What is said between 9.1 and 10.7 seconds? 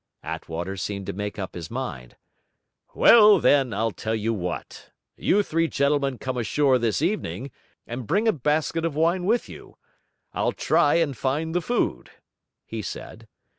with you; I'll